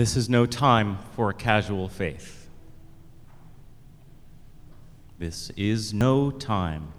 [0.00, 2.48] This is no time for a casual faith.
[5.18, 6.94] This is no time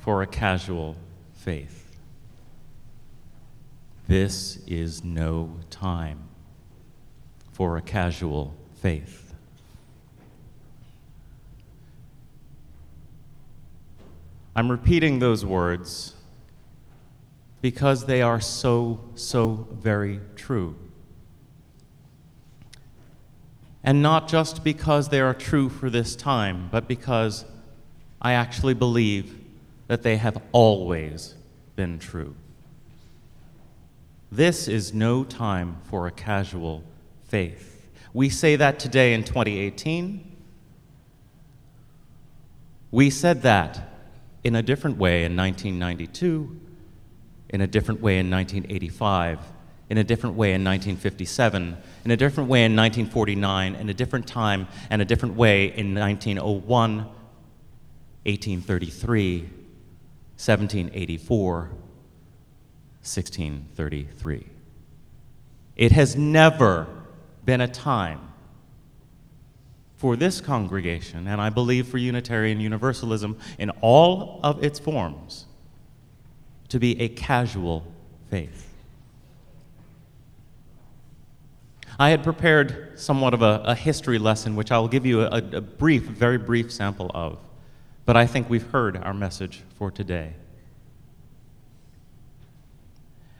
[0.00, 0.96] for a casual
[1.32, 1.96] faith.
[4.08, 6.18] This is no time
[7.52, 8.52] for a casual
[8.82, 9.32] faith.
[14.56, 16.14] I'm repeating those words
[17.62, 20.74] because they are so, so very true.
[23.82, 27.44] And not just because they are true for this time, but because
[28.20, 29.38] I actually believe
[29.86, 31.34] that they have always
[31.76, 32.34] been true.
[34.30, 36.84] This is no time for a casual
[37.26, 37.88] faith.
[38.12, 40.26] We say that today in 2018.
[42.90, 43.88] We said that
[44.42, 46.60] in a different way in 1992,
[47.50, 49.38] in a different way in 1985,
[49.90, 54.26] in a different way in 1957, in a different way in 1949, in a different
[54.26, 56.96] time and a different way in 1901,
[58.24, 61.58] 1833, 1784,
[63.02, 64.46] 1633.
[65.74, 66.86] It has never
[67.44, 68.20] been a time
[69.96, 75.46] for this congregation, and I believe for Unitarian Universalism in all of its forms,
[76.68, 77.92] to be a casual
[78.30, 78.69] faith.
[82.00, 85.42] I had prepared somewhat of a, a history lesson, which I will give you a,
[85.52, 87.38] a brief, very brief sample of,
[88.06, 90.32] but I think we've heard our message for today.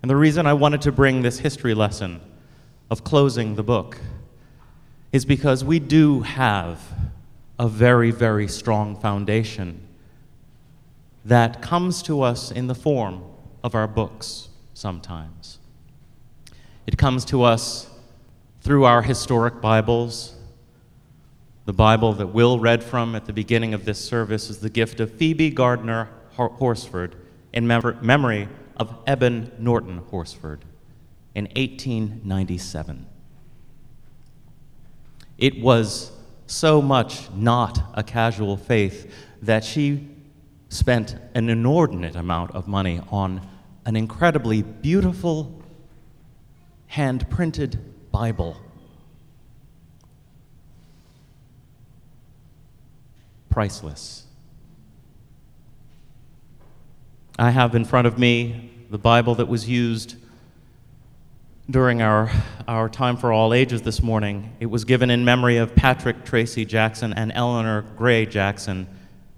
[0.00, 2.18] And the reason I wanted to bring this history lesson
[2.88, 3.98] of closing the book
[5.12, 6.80] is because we do have
[7.58, 9.86] a very, very strong foundation
[11.26, 13.22] that comes to us in the form
[13.62, 15.58] of our books sometimes.
[16.86, 17.90] It comes to us
[18.66, 20.34] through our historic Bibles.
[21.66, 24.98] The Bible that Will read from at the beginning of this service is the gift
[24.98, 27.14] of Phoebe Gardner Horsford
[27.52, 30.64] in memory of Eben Norton Horsford
[31.36, 33.06] in 1897.
[35.38, 36.10] It was
[36.48, 40.08] so much not a casual faith that she
[40.70, 43.46] spent an inordinate amount of money on
[43.84, 45.62] an incredibly beautiful
[46.88, 47.78] hand printed
[48.18, 48.56] Bible.
[53.50, 54.24] Priceless.
[57.38, 60.14] I have in front of me the Bible that was used
[61.68, 62.30] during our,
[62.66, 64.56] our time for all ages this morning.
[64.60, 68.86] It was given in memory of Patrick Tracy Jackson and Eleanor Gray Jackson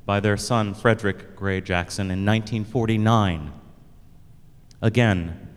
[0.07, 3.51] by their son Frederick Gray Jackson in 1949.
[4.81, 5.48] Again,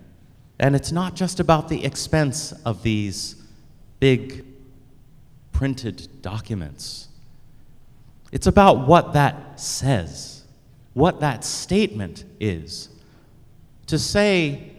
[0.62, 3.36] and it's not just about the expense of these
[4.00, 4.46] big
[5.52, 7.08] printed documents.
[8.32, 10.44] It's about what that says,
[10.94, 12.90] what that statement is.
[13.88, 14.72] To say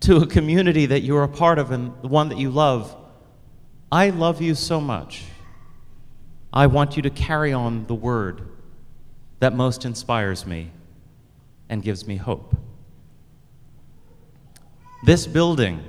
[0.00, 2.94] to a community that you're a part of and the one that you love,
[3.90, 5.24] I love you so much.
[6.52, 8.42] I want you to carry on the word
[9.38, 10.70] that most inspires me
[11.70, 12.54] and gives me hope.
[15.02, 15.82] This building,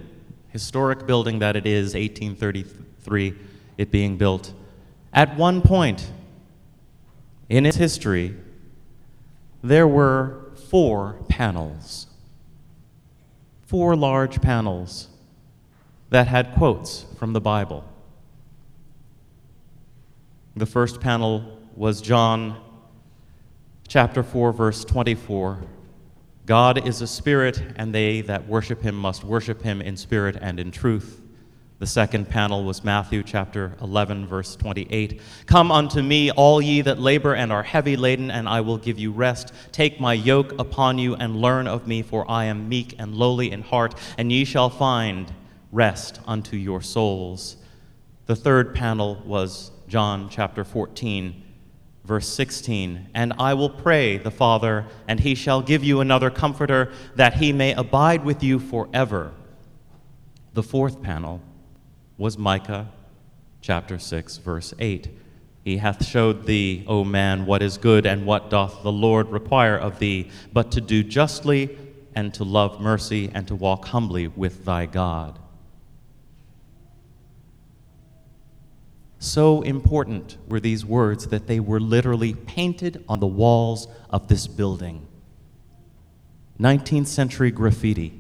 [0.50, 3.36] historic building that it is, 1833,
[3.78, 4.54] it being built,
[5.14, 6.10] at one point
[7.50, 8.36] in its history,
[9.62, 12.08] there were four panels
[13.72, 15.08] four large panels
[16.10, 17.86] that had quotes from the Bible.
[20.58, 22.62] The first panel was John
[23.88, 25.60] chapter 4, verse 24.
[26.52, 30.60] God is a spirit, and they that worship him must worship him in spirit and
[30.60, 31.22] in truth.
[31.80, 35.22] The second panel was Matthew chapter 11, verse 28.
[35.46, 39.00] Come unto me, all ye that labor and are heavy laden, and I will give
[39.00, 39.54] you rest.
[39.72, 43.50] Take my yoke upon you and learn of me, for I am meek and lowly
[43.50, 45.32] in heart, and ye shall find
[45.72, 47.56] rest unto your souls.
[48.26, 51.44] The third panel was John chapter 14,
[52.04, 53.10] verse 16.
[53.14, 57.54] And I will pray the Father, and he shall give you another comforter, that he
[57.54, 59.34] may abide with you forever.
[60.54, 61.42] The fourth panel
[62.18, 62.90] was Micah
[63.62, 65.10] chapter 6, verse 8.
[65.64, 69.78] He hath showed thee, O man, what is good and what doth the Lord require
[69.78, 71.78] of thee, but to do justly
[72.16, 75.38] and to love mercy and to walk humbly with thy God.
[79.22, 84.48] So important were these words that they were literally painted on the walls of this
[84.48, 85.06] building.
[86.60, 88.20] 19th century graffiti.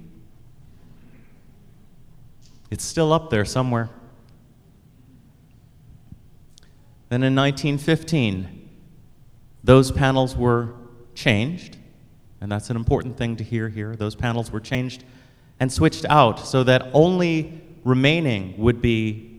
[2.70, 3.90] It's still up there somewhere.
[7.10, 8.70] Then in 1915,
[9.64, 10.76] those panels were
[11.16, 11.78] changed,
[12.42, 13.96] and that's an important thing to hear here.
[13.96, 15.04] Those panels were changed
[15.60, 19.31] and switched out so that only remaining would be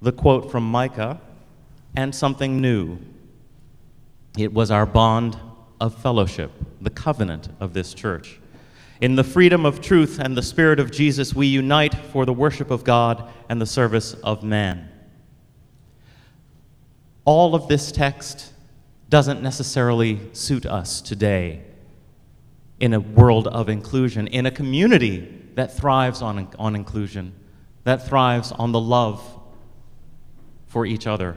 [0.00, 1.20] the quote from Micah
[1.96, 2.98] and something new.
[4.36, 5.36] It was our bond
[5.80, 8.40] of fellowship, the covenant of this church.
[9.00, 12.70] In the freedom of truth and the Spirit of Jesus, we unite for the worship
[12.70, 14.88] of God and the service of man.
[17.24, 18.52] All of this text
[19.08, 21.62] doesn't necessarily suit us today
[22.80, 27.32] in a world of inclusion, in a community that thrives on, on inclusion,
[27.84, 29.22] that thrives on the love
[30.68, 31.36] for each other.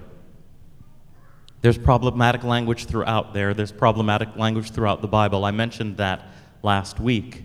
[1.61, 3.53] There's problematic language throughout there.
[3.53, 5.45] There's problematic language throughout the Bible.
[5.45, 6.27] I mentioned that
[6.63, 7.43] last week.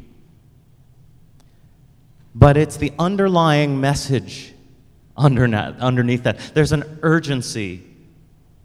[2.34, 4.54] But it's the underlying message
[5.16, 6.38] underneath that.
[6.54, 7.82] There's an urgency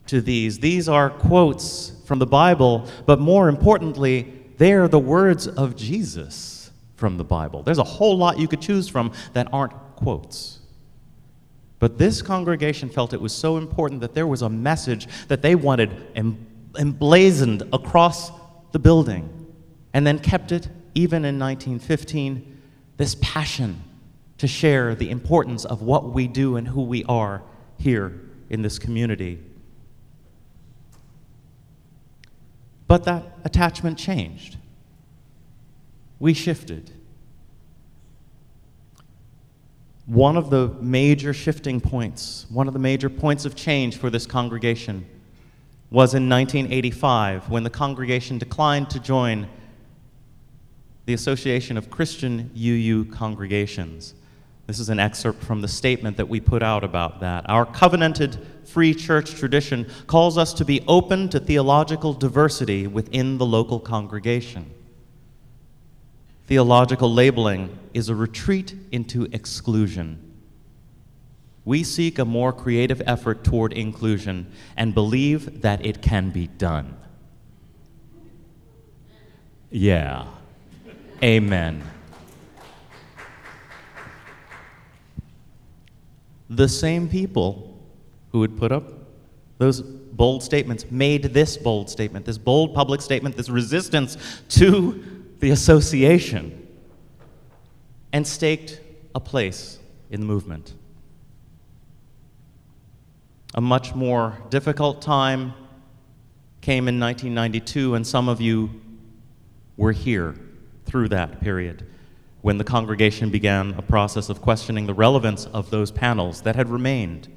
[0.07, 0.59] to these.
[0.59, 6.71] These are quotes from the Bible, but more importantly, they are the words of Jesus
[6.95, 7.63] from the Bible.
[7.63, 10.59] There's a whole lot you could choose from that aren't quotes.
[11.81, 15.55] But this congregation felt it was so important that there was a message that they
[15.55, 15.89] wanted
[16.77, 18.31] emblazoned across
[18.71, 19.47] the building
[19.91, 22.61] and then kept it even in 1915
[22.97, 23.81] this passion
[24.37, 27.41] to share the importance of what we do and who we are
[27.79, 28.13] here
[28.51, 29.39] in this community.
[32.87, 34.57] But that attachment changed.
[36.19, 36.91] We shifted.
[40.11, 44.25] One of the major shifting points, one of the major points of change for this
[44.25, 45.05] congregation
[45.89, 49.47] was in 1985 when the congregation declined to join
[51.05, 54.13] the Association of Christian UU Congregations.
[54.67, 57.49] This is an excerpt from the statement that we put out about that.
[57.49, 63.45] Our covenanted free church tradition calls us to be open to theological diversity within the
[63.45, 64.71] local congregation.
[66.51, 70.33] Theological labeling is a retreat into exclusion.
[71.63, 76.97] We seek a more creative effort toward inclusion and believe that it can be done.
[79.69, 80.25] Yeah.
[81.23, 81.83] Amen.
[86.49, 87.79] The same people
[88.33, 88.91] who would put up
[89.57, 94.17] those bold statements made this bold statement, this bold public statement, this resistance
[94.49, 96.67] to the association,
[98.13, 98.79] and staked
[99.15, 99.79] a place
[100.09, 100.73] in the movement.
[103.55, 105.53] A much more difficult time
[106.61, 108.69] came in 1992, and some of you
[109.77, 110.35] were here
[110.85, 111.85] through that period
[112.41, 116.69] when the congregation began a process of questioning the relevance of those panels that had
[116.69, 117.27] remained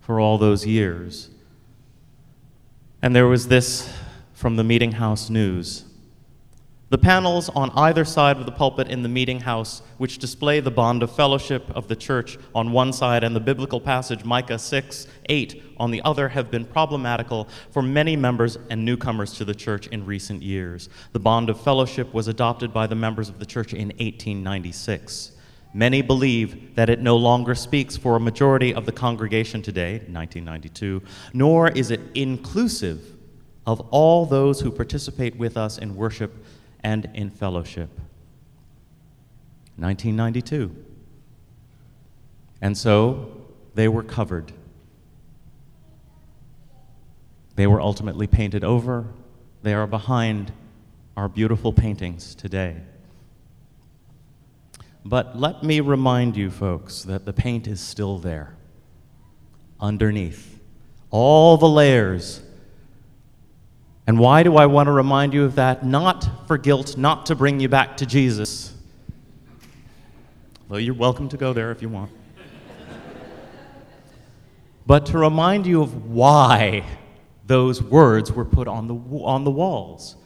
[0.00, 1.28] for all those years.
[3.02, 3.92] And there was this
[4.32, 5.84] from the Meeting House News
[6.92, 10.70] the panels on either side of the pulpit in the meeting house, which display the
[10.70, 15.06] bond of fellowship of the church on one side and the biblical passage Micah 6
[15.24, 19.86] 8 on the other, have been problematical for many members and newcomers to the church
[19.86, 20.90] in recent years.
[21.14, 25.32] The bond of fellowship was adopted by the members of the church in 1896.
[25.72, 31.00] Many believe that it no longer speaks for a majority of the congregation today, 1992,
[31.32, 33.16] nor is it inclusive
[33.66, 36.34] of all those who participate with us in worship
[36.84, 37.90] and in fellowship.
[39.76, 40.74] 1992.
[42.60, 44.52] And so they were covered.
[47.56, 49.06] They were ultimately painted over.
[49.62, 50.52] They are behind
[51.16, 52.76] our beautiful paintings today.
[55.04, 58.54] But let me remind you, folks, that the paint is still there,
[59.80, 60.60] underneath.
[61.10, 62.41] All the layers
[64.12, 65.86] and why do I want to remind you of that?
[65.86, 68.74] Not for guilt, not to bring you back to Jesus.
[70.68, 72.10] Though you're welcome to go there if you want.
[74.86, 76.84] but to remind you of why
[77.46, 80.16] those words were put on the, on the walls.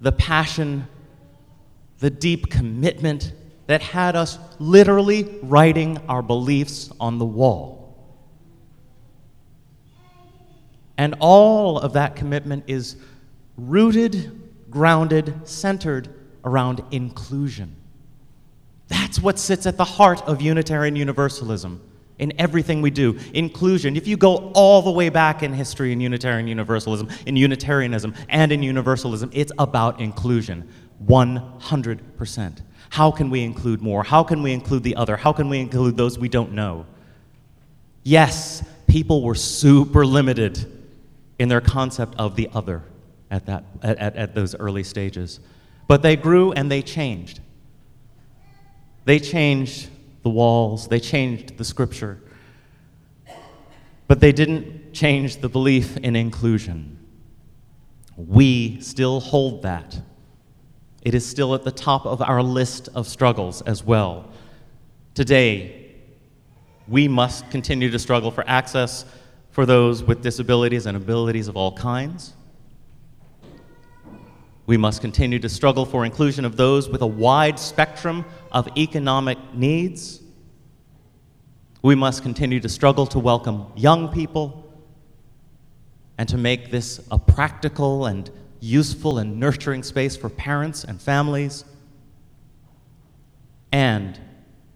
[0.00, 0.88] The passion,
[2.00, 3.32] the deep commitment
[3.68, 7.77] that had us literally writing our beliefs on the wall.
[10.98, 12.96] And all of that commitment is
[13.56, 16.08] rooted, grounded, centered
[16.44, 17.76] around inclusion.
[18.88, 21.80] That's what sits at the heart of Unitarian Universalism
[22.18, 23.16] in everything we do.
[23.32, 23.96] Inclusion.
[23.96, 28.50] If you go all the way back in history in Unitarian Universalism, in Unitarianism, and
[28.50, 30.68] in Universalism, it's about inclusion.
[31.06, 32.62] 100%.
[32.90, 34.02] How can we include more?
[34.02, 35.16] How can we include the other?
[35.16, 36.86] How can we include those we don't know?
[38.02, 40.77] Yes, people were super limited
[41.38, 42.82] in their concept of the other
[43.30, 45.40] at, that, at, at, those early stages.
[45.86, 47.40] But they grew and they changed.
[49.04, 49.88] They changed
[50.22, 52.20] the walls, they changed the scripture,
[54.06, 56.98] but they didn't change the belief in inclusion.
[58.16, 60.00] We still hold that.
[61.02, 64.28] It is still at the top of our list of struggles as well.
[65.14, 65.94] Today,
[66.88, 69.04] we must continue to struggle for access
[69.58, 72.32] for those with disabilities and abilities of all kinds.
[74.66, 79.36] We must continue to struggle for inclusion of those with a wide spectrum of economic
[79.54, 80.22] needs.
[81.82, 84.72] We must continue to struggle to welcome young people
[86.18, 91.64] and to make this a practical and useful and nurturing space for parents and families.
[93.72, 94.20] And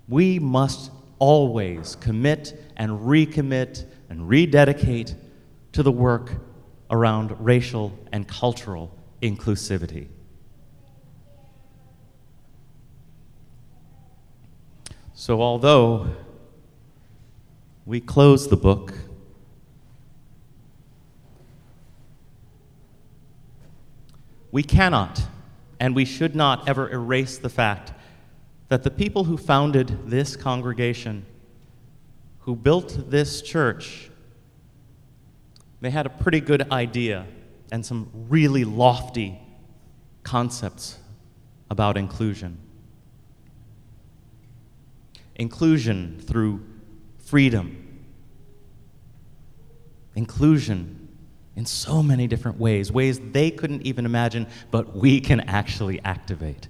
[0.08, 5.14] we must always commit and recommit and rededicate
[5.72, 6.32] to the work
[6.90, 10.06] around racial and cultural inclusivity.
[15.14, 16.14] So, although
[17.86, 18.92] we close the book,
[24.50, 25.22] we cannot
[25.80, 27.94] and we should not ever erase the fact
[28.68, 31.24] that the people who founded this congregation,
[32.42, 34.10] who built this church,
[35.80, 37.26] they had a pretty good idea
[37.70, 39.38] and some really lofty
[40.22, 40.98] concepts
[41.70, 42.58] about inclusion.
[45.36, 46.64] Inclusion through
[47.18, 48.04] freedom.
[50.14, 51.08] Inclusion
[51.56, 56.68] in so many different ways, ways they couldn't even imagine, but we can actually activate.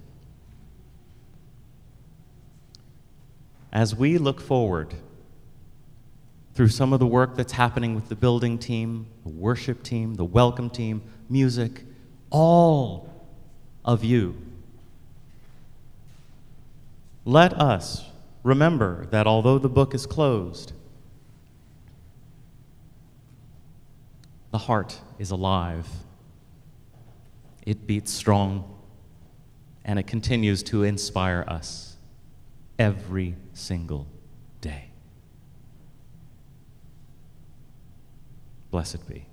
[3.71, 4.93] As we look forward
[6.53, 10.25] through some of the work that's happening with the building team, the worship team, the
[10.25, 11.83] welcome team, music,
[12.29, 13.09] all
[13.83, 14.35] of you.
[17.25, 18.05] Let us
[18.43, 20.73] remember that although the book is closed,
[24.51, 25.87] the heart is alive.
[27.65, 28.77] It beats strong,
[29.83, 31.95] and it continues to inspire us
[32.77, 34.05] every single
[38.73, 39.32] Blessed be.